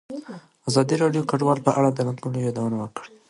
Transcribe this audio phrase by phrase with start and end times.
[0.69, 3.11] ازادي راډیو د کډوال په اړه د ننګونو یادونه کړې.